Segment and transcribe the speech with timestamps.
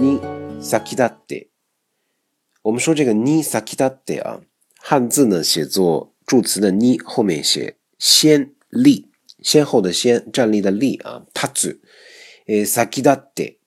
[0.00, 0.20] 你
[0.62, 1.48] さっきだって，
[2.62, 4.40] 我们说这个你さっきだって啊，
[4.78, 9.08] 汉字呢写作助词的你后面写先立
[9.42, 11.22] 先后的先站立的立啊。
[11.34, 11.80] たず
[12.46, 13.58] えさっきだって、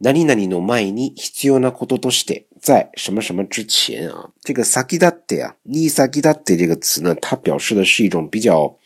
[0.00, 4.30] なになにのまいに必要なこととして，在什么什么之前啊？
[4.44, 8.76] 这个さっきだって啊，你さっきだって这个词呢，它表示的是一种比较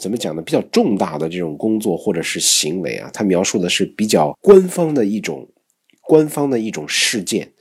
[0.00, 0.40] 怎么讲呢？
[0.40, 5.46] 比较重大的这种工作或者是行为啊，它描述的是比较官方的一种。
[6.06, 7.52] 官方的一种事件，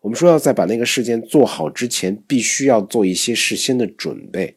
[0.00, 4.56] 我们说要在把那个事件做好之前，必须要做一些事先的准备，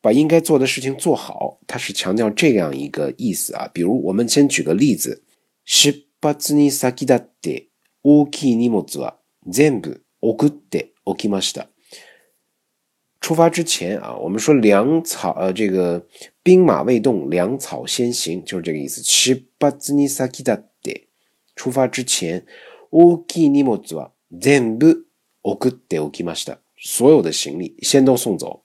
[0.00, 1.60] 把应该做的事情做好。
[1.66, 3.68] 它是强调这样一个意思啊。
[3.72, 5.22] 比如，我们先举个例子：
[13.20, 16.06] 出发之前啊，我们说粮草，呃，这个
[16.42, 19.02] 兵马未动，粮草先行，就是这个意思。
[21.58, 22.44] 出发之前，
[22.92, 25.06] オキニモズは全部
[25.42, 28.62] オクテオキマシた，所有的行李先都送走。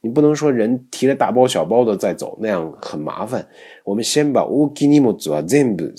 [0.00, 3.48] 你不能说人提了大包小包的再走，那样很麻烦。
[3.82, 5.92] 我们先把オキニモズは全部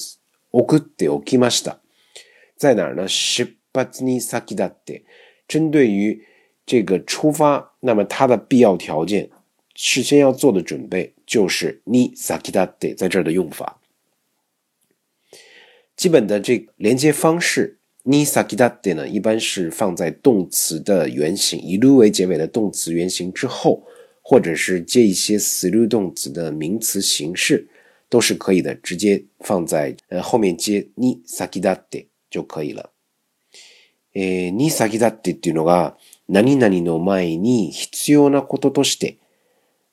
[0.53, 1.75] オクテオキマシた，
[2.55, 3.03] 在哪儿呢？
[3.09, 4.71] シバツニサキダ
[5.49, 6.23] 针对于
[6.65, 9.29] 这个出发，那么它的必要条件，
[9.75, 13.78] 事先要做的准备，就是ニサキダテ，在这儿的用法。
[15.99, 23.83] 基本的这连接方式，ni s a k i d a t 呢，一般是放在动词的原型以 lu 为结尾的动词原型之后，
[24.21, 27.67] 或者是接一些 t h r o u 动词的名词形式，
[28.07, 32.91] 都是可以的，直接放在呃后面接 ni s a k i d a t 就可以了。
[34.13, 35.95] えー、ni s a k i d a t っていうのが
[36.27, 39.17] 何々の前に必要なこととして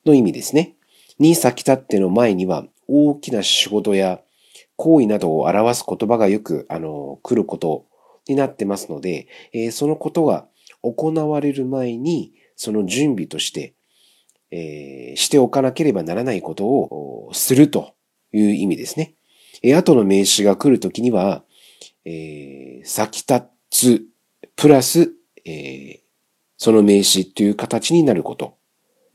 [0.05, 0.75] の意味ですね。
[1.19, 4.21] に先立っての前には大きな仕事や
[4.77, 7.87] 行為などを表す言葉がよく、あの、来ること
[8.27, 10.47] になってますので、えー、そのことが
[10.81, 13.73] 行われる前に、その準備として、
[14.49, 17.93] えー、しておかなければならないことをすると
[18.31, 19.15] いう意味ですね。
[19.61, 21.43] えー、後の名詞が来るときには、
[22.05, 24.05] えー、先立つ、
[24.55, 25.11] プラス、
[25.43, 25.99] えー、
[26.57, 28.55] その名詞という形になること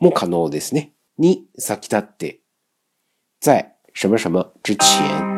[0.00, 0.93] も可能ですね。
[1.19, 2.41] に先立って、
[3.41, 5.31] 在什么什么之前。